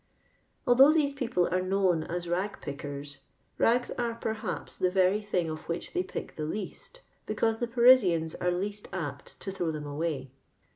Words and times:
Although 0.65 0.93
these 0.93 1.13
people 1.13 1.47
are 1.53 1.61
known 1.61 2.03
as 2.05 2.27
rag 2.27 2.59
pickers, 2.59 3.19
rags 3.59 3.91
are, 3.99 4.15
perhaps, 4.15 4.75
the 4.75 4.89
very 4.89 5.21
thing 5.21 5.47
of 5.47 5.69
which 5.69 5.93
they 5.93 6.01
pick 6.01 6.35
the 6.37 6.43
least, 6.45 7.01
becausi 7.27 7.59
the 7.59 7.67
Parisians 7.67 8.33
are 8.33 8.49
least 8.49 8.87
apt 8.91 9.39
to 9.41 9.51
throw 9.51 9.69
them 9.69 9.85
away. 9.85 10.31